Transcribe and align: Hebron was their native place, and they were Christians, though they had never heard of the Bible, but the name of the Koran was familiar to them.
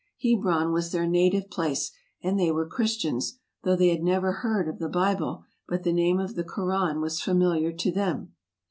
Hebron 0.19 0.71
was 0.73 0.91
their 0.91 1.05
native 1.05 1.51
place, 1.51 1.91
and 2.23 2.39
they 2.39 2.49
were 2.51 2.65
Christians, 2.67 3.37
though 3.61 3.75
they 3.75 3.89
had 3.89 4.01
never 4.01 4.31
heard 4.31 4.67
of 4.67 4.79
the 4.79 4.89
Bible, 4.89 5.43
but 5.67 5.83
the 5.83 5.93
name 5.93 6.19
of 6.19 6.33
the 6.33 6.43
Koran 6.43 7.01
was 7.01 7.21
familiar 7.21 7.71
to 7.71 7.91
them. 7.91 8.33